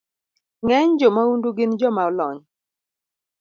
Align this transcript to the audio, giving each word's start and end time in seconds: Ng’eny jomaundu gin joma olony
Ng’eny 0.65 0.91
jomaundu 0.99 1.49
gin 1.57 1.71
joma 1.79 2.03
olony 2.09 2.39